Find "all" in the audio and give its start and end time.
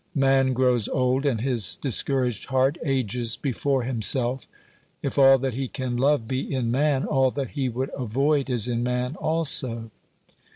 5.19-5.37, 7.05-7.29